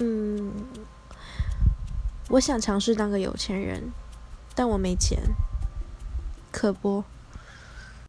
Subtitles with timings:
[0.00, 0.50] 嗯
[2.30, 3.92] 我想尝试当个有钱人
[4.54, 5.20] 但我没钱。
[6.50, 7.04] 可不。